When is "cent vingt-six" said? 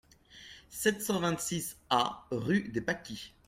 1.03-1.77